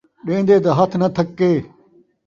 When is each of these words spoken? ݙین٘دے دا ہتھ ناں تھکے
ݙین٘دے 0.25 0.55
دا 0.65 0.71
ہتھ 0.77 0.95
ناں 0.99 1.11
تھکے 1.15 1.51